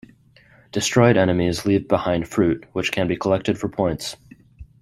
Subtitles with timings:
[0.71, 4.17] Destroyed enemies leave behind fruit which can be collected for points.